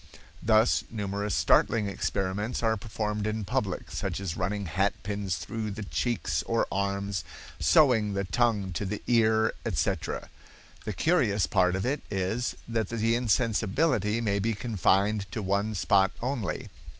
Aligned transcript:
Thus 0.41 0.83
numerous 0.89 1.35
startling 1.35 1.85
experiments 1.87 2.63
are 2.63 2.75
performed 2.75 3.27
in 3.27 3.45
public, 3.45 3.91
such 3.91 4.19
as 4.19 4.35
running 4.35 4.65
hatpins 4.65 5.35
through 5.37 5.69
the 5.69 5.83
cheeks 5.83 6.41
or 6.47 6.65
arms, 6.71 7.23
sewing 7.59 8.13
the 8.13 8.23
tongue 8.23 8.73
to 8.73 8.85
the 8.87 9.03
ear, 9.05 9.53
etc. 9.63 10.29
The 10.85 10.93
curious 10.93 11.45
part 11.45 11.75
of 11.75 11.85
it 11.85 12.01
is 12.09 12.55
that 12.67 12.89
the 12.89 13.13
insensibility 13.13 14.21
may 14.21 14.39
be 14.39 14.55
confined 14.55 15.31
to 15.33 15.43
one 15.43 15.75
spot 15.75 16.09
only. 16.19 16.69